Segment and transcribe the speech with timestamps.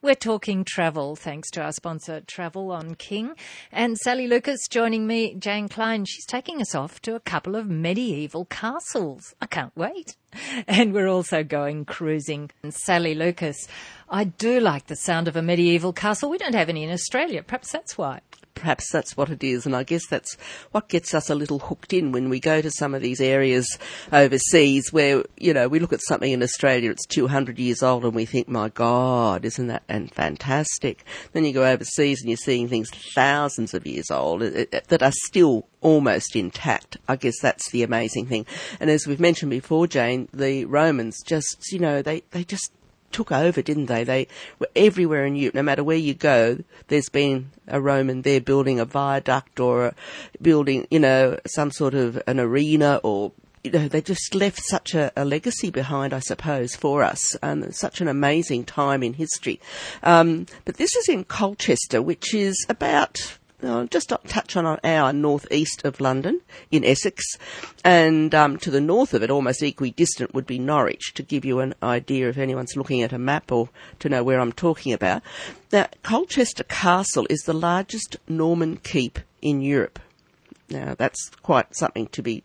[0.00, 3.32] We're talking travel thanks to our sponsor Travel on King.
[3.72, 6.04] And Sally Lucas joining me, Jane Klein.
[6.04, 9.34] She's taking us off to a couple of medieval castles.
[9.40, 10.14] I can't wait.
[10.68, 12.52] And we're also going cruising.
[12.62, 13.66] And Sally Lucas,
[14.08, 16.30] I do like the sound of a medieval castle.
[16.30, 17.42] We don't have any in Australia.
[17.42, 18.20] Perhaps that's why
[18.58, 19.66] perhaps that's what it is.
[19.66, 20.36] And I guess that's
[20.72, 23.78] what gets us a little hooked in when we go to some of these areas
[24.12, 28.14] overseas where, you know, we look at something in Australia, it's 200 years old and
[28.14, 31.04] we think, my God, isn't that and fantastic?
[31.32, 35.02] Then you go overseas and you're seeing things thousands of years old uh, uh, that
[35.02, 36.96] are still almost intact.
[37.06, 38.46] I guess that's the amazing thing.
[38.80, 42.72] And as we've mentioned before, Jane, the Romans just, you know, they, they just
[43.12, 44.04] took over, didn't they?
[44.04, 45.54] They were everywhere in Europe.
[45.54, 46.58] No matter where you go,
[46.88, 49.94] there's been a Roman there building a viaduct or
[50.40, 53.32] building, you know, some sort of an arena or
[53.64, 57.74] you know, they just left such a, a, legacy behind, I suppose, for us, and
[57.74, 59.60] such an amazing time in history.
[60.02, 65.12] Um, but this is in Colchester, which is about uh, just touch on an hour
[65.12, 67.24] northeast of London in Essex,
[67.84, 71.14] and um, to the north of it, almost equidistant, would be Norwich.
[71.14, 74.40] To give you an idea, if anyone's looking at a map or to know where
[74.40, 75.22] I'm talking about,
[75.72, 79.98] now Colchester Castle is the largest Norman keep in Europe.
[80.70, 82.42] Now that's quite something to be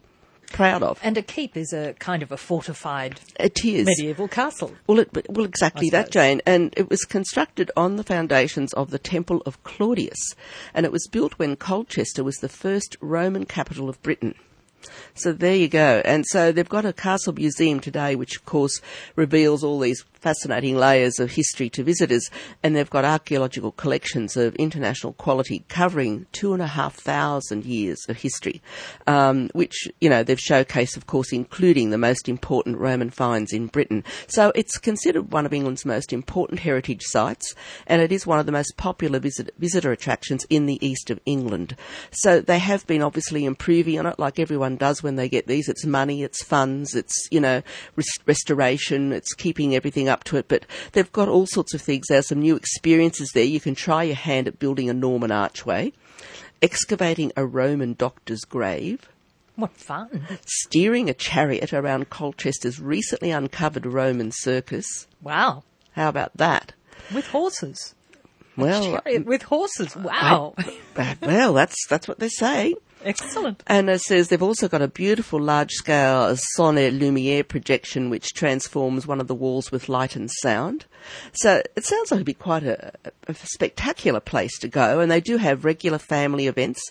[0.53, 0.99] proud of.
[1.03, 3.85] And a keep is a kind of a fortified it is.
[3.85, 4.73] medieval castle.
[4.87, 6.41] Well, it, well, exactly that, Jane.
[6.45, 10.35] And it was constructed on the foundations of the Temple of Claudius,
[10.73, 14.35] and it was built when Colchester was the first Roman capital of Britain.
[15.13, 16.01] So there you go.
[16.05, 18.81] And so they've got a castle museum today, which of course
[19.15, 22.29] reveals all these fascinating layers of history to visitors.
[22.63, 27.99] And they've got archaeological collections of international quality covering two and a half thousand years
[28.07, 28.61] of history,
[29.05, 33.67] um, which, you know, they've showcased, of course, including the most important Roman finds in
[33.67, 34.03] Britain.
[34.27, 37.53] So it's considered one of England's most important heritage sites,
[37.85, 41.19] and it is one of the most popular visit- visitor attractions in the east of
[41.25, 41.75] England.
[42.11, 45.67] So they have been obviously improving on it, like everyone does when they get these.
[45.67, 47.61] It's money, it's funds, it's, you know,
[47.97, 50.47] rest- restoration, it's keeping everything up to it.
[50.47, 52.05] But they've got all sorts of things.
[52.07, 53.43] There's some new experiences there.
[53.43, 55.91] You can try your hand at building a Norman archway,
[56.61, 59.09] excavating a Roman doctor's grave.
[59.55, 60.25] What fun.
[60.45, 65.07] Steering a chariot around Colchester's recently uncovered Roman circus.
[65.21, 65.63] Wow.
[65.91, 66.73] How about that?
[67.13, 67.93] With horses.
[68.55, 69.95] Well, with horses.
[69.95, 70.55] Wow.
[70.57, 72.75] I, well, that's that's what they say.
[73.03, 73.63] Excellent.
[73.67, 79.05] And it says they've also got a beautiful large-scale son et lumiere projection which transforms
[79.05, 80.85] one of the walls with light and sound.
[81.33, 82.93] So it sounds like it'd be quite a,
[83.27, 84.99] a spectacular place to go.
[84.99, 86.81] And they do have regular family events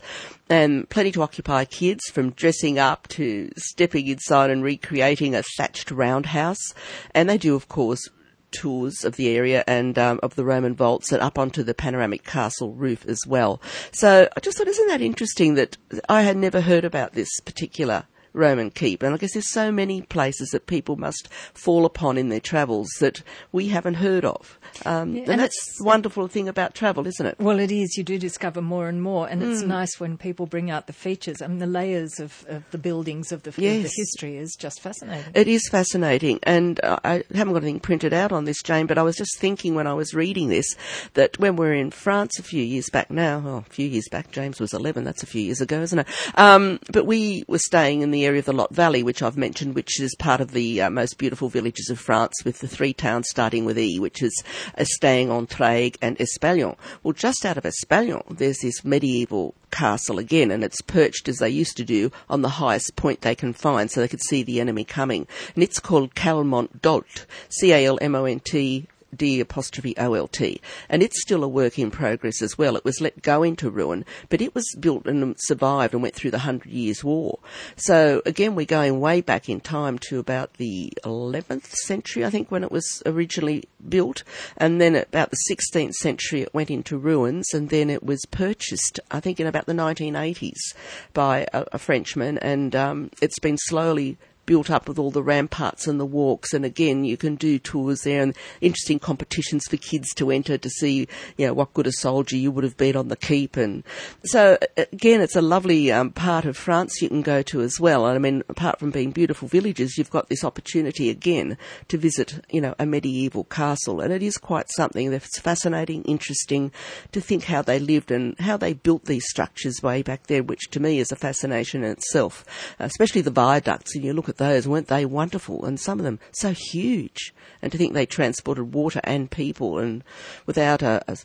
[0.51, 5.91] and plenty to occupy kids from dressing up to stepping inside and recreating a thatched
[5.91, 6.75] roundhouse.
[7.15, 8.09] And they do, of course,
[8.53, 12.25] tours of the area and um, of the Roman vaults and up onto the panoramic
[12.25, 13.61] castle roof as well.
[13.93, 15.77] So I just thought, isn't that interesting that
[16.09, 19.03] I had never heard about this particular Roman keep.
[19.03, 22.89] And I guess there's so many places that people must fall upon in their travels
[23.01, 24.59] that we haven't heard of.
[24.87, 27.39] Um, yeah, and, and that's the wonderful thing about travel, isn't it?
[27.39, 27.97] Well, it is.
[27.97, 29.69] You do discover more and more, and it's mm.
[29.69, 31.43] nice when people bring out the features.
[31.43, 33.83] I mean, the layers of, of the buildings of the, yes.
[33.83, 35.33] the, history is just fascinating.
[35.35, 38.87] It is fascinating, and uh, I haven't got anything printed out on this, Jane.
[38.87, 40.75] But I was just thinking when I was reading this
[41.15, 44.09] that when we were in France a few years back now, oh, a few years
[44.11, 45.05] back, James was 11.
[45.05, 46.07] That's a few years ago, isn't it?
[46.35, 49.75] Um, but we were staying in the area of the Lot Valley, which I've mentioned,
[49.75, 53.29] which is part of the uh, most beautiful villages of France, with the three towns
[53.29, 54.43] starting with E, which is
[54.79, 56.77] Estaing, Entraygues, and Espalion.
[57.03, 61.51] Well, just out of Espalion, there's this medieval castle again, and it's perched as they
[61.51, 64.61] used to do on the highest point they can find, so they could see the
[64.61, 65.27] enemy coming.
[65.55, 70.61] And it's called Calmont d'Olt, C-A-L-M-O-N-T D apostrophe O-L-T.
[70.89, 72.77] And it's still a work in progress as well.
[72.77, 76.31] It was let go into ruin, but it was built and survived and went through
[76.31, 77.39] the Hundred Years' War.
[77.77, 82.51] So again, we're going way back in time to about the 11th century, I think,
[82.51, 84.23] when it was originally built.
[84.57, 89.01] And then about the 16th century, it went into ruins and then it was purchased,
[89.11, 90.75] I think, in about the 1980s
[91.13, 94.17] by a, a Frenchman and um, it's been slowly
[94.47, 96.53] built up with all the ramparts and the walks.
[96.53, 100.71] And again, you can do tours there and interesting competitions for kids to enter to
[100.71, 101.07] see,
[101.37, 103.57] you know, what good a soldier you would have been on the keep.
[103.57, 103.85] And
[104.25, 108.07] so again, it's a lovely um, part of France you can go to as well.
[108.07, 111.57] And I mean, apart from being beautiful villages, you've got this opportunity again
[111.89, 114.01] to visit, you know, a medieval castle.
[114.01, 116.73] And it is quite something that's fascinating, interesting
[117.13, 120.71] to think how they lived and how they built these structures way back there, which
[120.71, 122.45] to me is a fascination in itself,
[122.79, 123.95] especially the viaducts.
[123.95, 124.67] And you look at those.
[124.69, 125.65] Weren't they wonderful?
[125.65, 127.35] And some of them so huge.
[127.61, 130.03] And to think they transported water and people and
[130.47, 131.17] without a, a,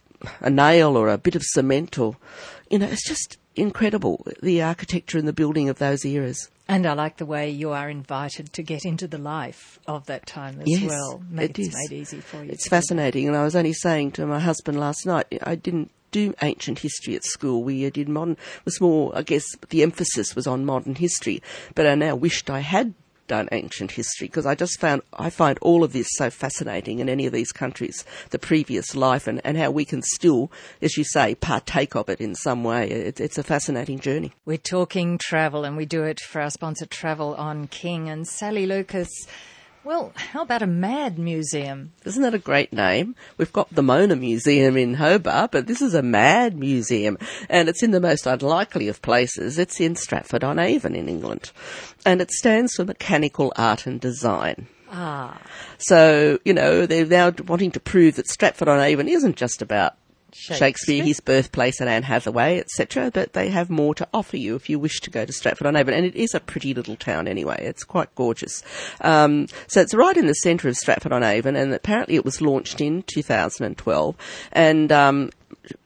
[0.41, 2.15] a nail or a bit of cement or,
[2.69, 6.49] you know, it's just incredible, the architecture and the building of those eras.
[6.67, 10.25] And I like the way you are invited to get into the life of that
[10.27, 11.23] time as Yes, well.
[11.37, 11.75] it it's is.
[11.89, 12.51] made easy for you.
[12.51, 12.75] It's to do that.
[12.75, 16.79] fascinating, and I was only saying to my husband last night, I didn't do ancient
[16.79, 17.63] history at school.
[17.63, 18.37] We did modern.
[18.65, 21.41] Was more, I guess, the emphasis was on modern history.
[21.75, 22.93] But I now wished I had
[23.27, 27.09] done ancient history because I just found I find all of this so fascinating in
[27.09, 30.51] any of these countries, the previous life and, and how we can still,
[30.81, 32.89] as you say, partake of it in some way.
[32.89, 34.33] It, it's a fascinating journey.
[34.45, 38.09] We're talking travel, and we do it for our sponsor, Travel on King.
[38.09, 39.09] And Sally Lucas,
[39.87, 41.93] well, how about a mad museum?
[42.03, 43.15] Isn't that a great name?
[43.37, 47.17] We've got the Mona Museum in Hobart, but this is a mad museum,
[47.49, 49.57] and it's in the most unlikely of places.
[49.57, 51.51] It's in Stratford on Avon in England,
[52.05, 54.67] and it stands for Mechanical Art and Design.
[54.91, 55.41] Ah,
[55.77, 59.95] So, you know, they're now wanting to prove that Stratford on Avon isn't just about
[60.37, 61.03] Shakespeare, Shakespeare.
[61.03, 63.09] his birthplace, and Anne Hathaway, etc.
[63.11, 65.75] But they have more to offer you if you wish to go to Stratford on
[65.75, 67.57] Avon, and it is a pretty little town anyway.
[67.61, 68.61] It's quite gorgeous.
[69.01, 72.39] Um, so it's right in the centre of Stratford on Avon, and apparently it was
[72.39, 74.15] launched in 2012,
[74.51, 75.31] and um,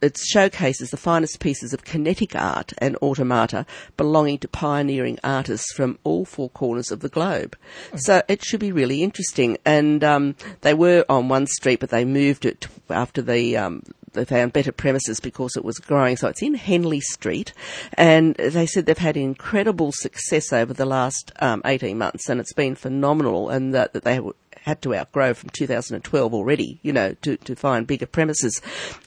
[0.01, 3.65] it showcases the finest pieces of kinetic art and automata
[3.97, 7.55] belonging to pioneering artists from all four corners of the globe.
[7.95, 9.57] So it should be really interesting.
[9.65, 13.57] And um, they were on one street, but they moved it after the.
[13.57, 16.17] Um, they found better premises because it was growing.
[16.17, 17.53] So it's in Henley Street,
[17.93, 22.53] and they said they've had incredible success over the last um, 18 months, and it's
[22.53, 23.49] been phenomenal.
[23.49, 24.19] And that, that they
[24.61, 28.61] had to outgrow from 2012 already, you know, to, to find bigger premises.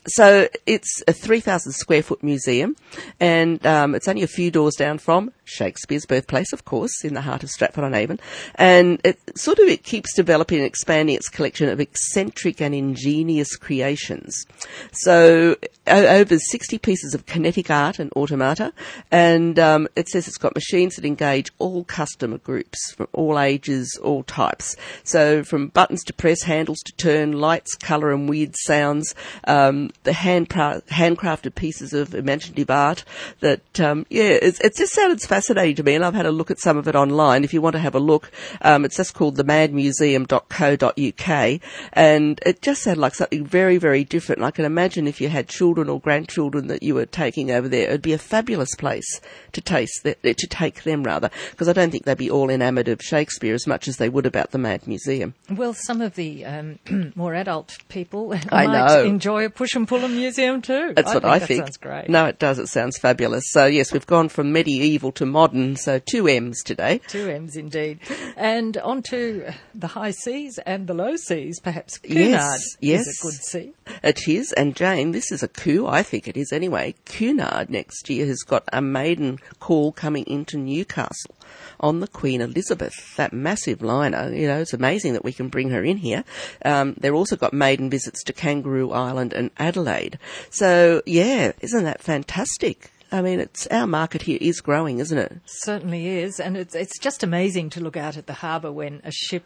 [0.09, 2.77] So it's a 3,000 square foot museum,
[3.21, 7.21] and um, it's only a few doors down from Shakespeare's birthplace, of course, in the
[7.21, 8.19] heart of Stratford on Avon.
[8.57, 13.57] And it sort of it keeps developing and expanding its collection of eccentric and ingenious
[13.57, 14.45] creations.
[14.93, 18.73] So over 60 pieces of kinetic art and automata,
[19.11, 23.99] and um, it says it's got machines that engage all customer groups from all ages,
[24.03, 24.77] all types.
[25.05, 29.15] So from buttons to press, handles to turn, lights, colour and weird sounds,
[29.47, 33.05] um, the hand handcrafted pieces of imaginative art
[33.41, 36.51] that, um, yeah, it's, it just sounded fascinating to me and I've had a look
[36.51, 37.45] at some of it online.
[37.45, 38.31] If you want to have a look,
[38.63, 41.61] um, it's just called themadmuseum.co.uk
[41.93, 44.39] and it just sounded like something very, very different.
[44.39, 47.69] And I can imagine if you had children or grandchildren that you were taking over
[47.69, 49.21] there, it'd be a fabulous place
[49.53, 53.03] to taste, to take them rather, because I don't think they'd be all enamoured of
[53.03, 55.34] Shakespeare as much as they would about the Mad Museum.
[55.51, 56.79] Well, some of the um,
[57.15, 59.05] more adult people I might know.
[59.05, 60.93] enjoy a push and pull museum too.
[60.95, 61.61] That's I what think I that think.
[61.65, 62.09] Sounds great.
[62.09, 62.59] No, it does.
[62.59, 63.45] It sounds fabulous.
[63.51, 65.77] So yes, we've gone from medieval to modern.
[65.77, 67.01] So two M's today.
[67.09, 68.01] Two M's indeed.
[68.37, 73.07] And on to the high seas and the low seas, perhaps Cunard Yes, yes.
[73.07, 73.73] is a good sea.
[74.05, 75.87] It is, and Jane, this is a coup.
[75.87, 76.95] I think it is anyway.
[77.07, 81.35] Cunard next year has got a maiden call coming into Newcastle
[81.81, 84.31] on the Queen Elizabeth, that massive liner.
[84.31, 86.23] You know, it's amazing that we can bring her in here.
[86.67, 90.19] Um, they've also got maiden visits to Kangaroo Island and Adelaide.
[90.51, 92.91] So yeah, isn't that fantastic?
[93.15, 95.33] I mean, it's our market here is growing, isn't it?
[95.45, 99.13] Certainly is, and it's it's just amazing to look out at the harbour when a
[99.13, 99.45] ship,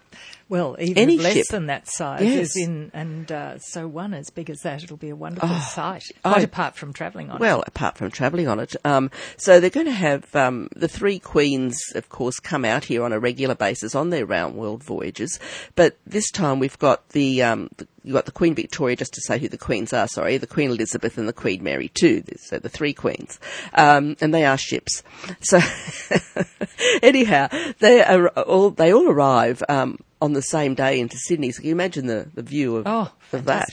[0.49, 1.47] well, even Any less ship.
[1.51, 2.57] than that size, Yes.
[2.57, 6.05] is in, and uh, so one as big as that, it'll be a wonderful sight.
[6.25, 7.41] I- Quite apart from travelling on it.
[7.41, 8.75] Well, apart from travelling on it.
[8.87, 13.03] Um, so they're going to have um, the three queens, of course, come out here
[13.05, 15.39] on a regular basis on their round world voyages.
[15.75, 19.21] But this time we've got the, um, the you've got the Queen Victoria, just to
[19.21, 22.23] say who the queens are, sorry, the Queen Elizabeth and the Queen Mary 2.
[22.39, 23.39] So the three queens.
[23.75, 25.03] Um, and they are ships.
[25.41, 25.61] So
[27.03, 31.53] anyhow, they are all, they all arrive, um, on the same day into Sydney.
[31.53, 33.69] So can you imagine the, the view of, Oh, of that?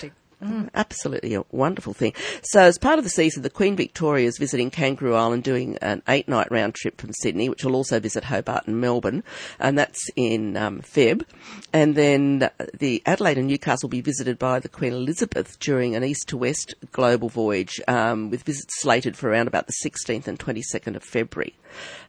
[0.47, 0.71] Fantastic.
[0.75, 2.13] Absolutely a wonderful thing.
[2.43, 6.01] So, as part of the season, the Queen Victoria is visiting Kangaroo Island, doing an
[6.07, 9.23] eight-night round trip from Sydney, which will also visit Hobart and Melbourne,
[9.59, 11.23] and that's in um, Feb.
[11.73, 16.03] And then the Adelaide and Newcastle will be visited by the Queen Elizabeth during an
[16.03, 20.39] east to west global voyage, um, with visits slated for around about the 16th and
[20.39, 21.55] 22nd of February.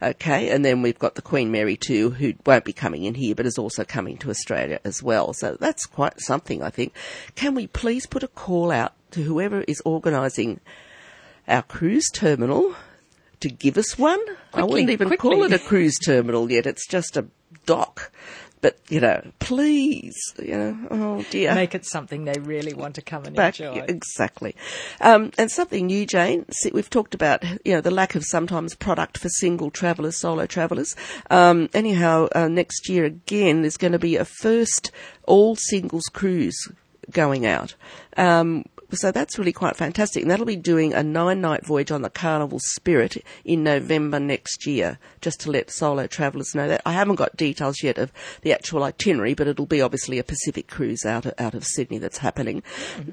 [0.02, 3.34] Okay, and then we've got the Queen Mary 2, who won't be coming in here,
[3.34, 5.32] but is also coming to Australia as well.
[5.32, 6.92] So that's quite something, I think.
[7.34, 10.60] Can we please put a call out to whoever is organising
[11.48, 12.74] our cruise terminal
[13.40, 14.20] to give us one?
[14.52, 15.30] I wouldn't even quickly.
[15.30, 16.66] call it a cruise terminal yet.
[16.66, 17.26] It's just a
[17.64, 18.10] dock.
[18.62, 21.54] But, you know, please, you know, oh dear.
[21.54, 23.84] Make it something they really want to come and Back, enjoy.
[23.86, 24.56] exactly.
[25.00, 26.46] Um, and something new, Jane.
[26.50, 30.46] See, we've talked about, you know, the lack of sometimes product for single travellers, solo
[30.46, 30.96] travellers.
[31.30, 34.90] Um, anyhow, uh, next year again, there's going to be a first
[35.26, 36.58] all singles cruise
[37.10, 37.74] going out.
[38.16, 40.22] Um, so that's really quite fantastic.
[40.22, 44.66] And that'll be doing a nine night voyage on the Carnival Spirit in November next
[44.66, 46.82] year, just to let solo travellers know that.
[46.86, 48.12] I haven't got details yet of
[48.42, 51.98] the actual itinerary, but it'll be obviously a Pacific cruise out of, out of Sydney
[51.98, 52.62] that's happening.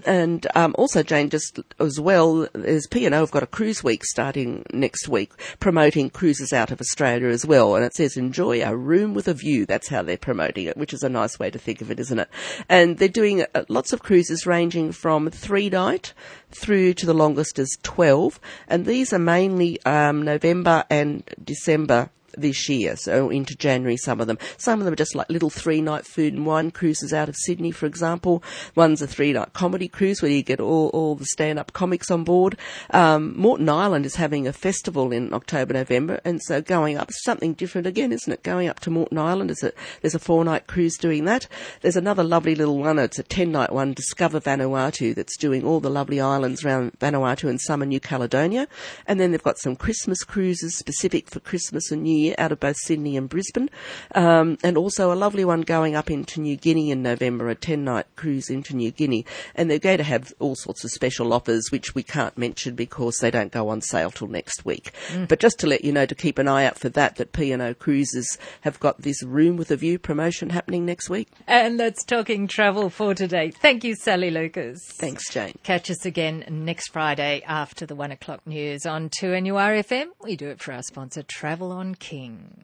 [0.05, 4.65] And um, also, Jane, just as well, there's P&O have got a cruise week starting
[4.73, 7.75] next week, promoting cruises out of Australia as well.
[7.75, 9.65] And it says, enjoy a room with a view.
[9.65, 12.19] That's how they're promoting it, which is a nice way to think of it, isn't
[12.19, 12.29] it?
[12.69, 16.13] And they're doing uh, lots of cruises ranging from three night
[16.51, 18.39] through to the longest is 12.
[18.67, 24.27] And these are mainly um, November and December this year, so into January, some of
[24.27, 24.37] them.
[24.57, 27.35] Some of them are just like little three night food and wine cruises out of
[27.35, 28.43] Sydney, for example.
[28.75, 32.09] One's a three night comedy cruise where you get all, all the stand up comics
[32.11, 32.57] on board.
[32.91, 37.53] Um, Moreton Island is having a festival in October, November, and so going up, something
[37.53, 38.43] different again, isn't it?
[38.43, 39.71] Going up to Moreton Island, is a,
[40.01, 41.47] there's a four night cruise doing that.
[41.81, 45.79] There's another lovely little one, it's a 10 night one, Discover Vanuatu, that's doing all
[45.79, 48.67] the lovely islands around Vanuatu and in New Caledonia.
[49.07, 52.59] And then they've got some Christmas cruises specific for Christmas and New Year out of
[52.59, 53.69] both Sydney and Brisbane.
[54.15, 57.83] Um, and also a lovely one going up into New Guinea in November, a 10
[57.83, 59.25] night cruise into New Guinea.
[59.55, 63.17] And they're going to have all sorts of special offers, which we can't mention because
[63.17, 64.91] they don't go on sale till next week.
[65.27, 67.73] But just to let you know, to keep an eye out for that, that P&O
[67.73, 71.29] Cruises have got this room with a view promotion happening next week.
[71.47, 73.51] And that's talking travel for today.
[73.51, 74.79] Thank you, Sally Lucas.
[74.93, 75.57] Thanks, Jane.
[75.63, 80.07] Catch us again next Friday after the one o'clock news on 2NURFM.
[80.21, 82.63] We do it for our sponsor, Travel on King.